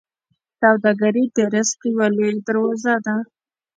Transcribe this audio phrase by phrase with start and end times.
[0.61, 3.15] سوداګري د رزق یوه لویه دروازه ده.